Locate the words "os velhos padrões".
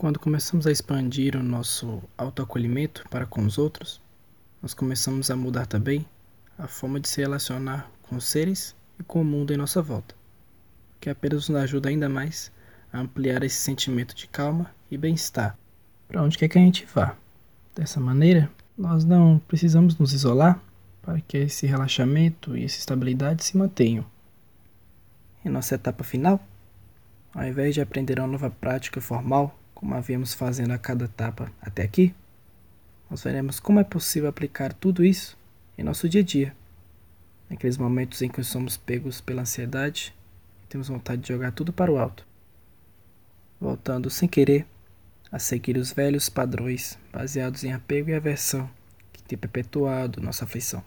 45.78-46.98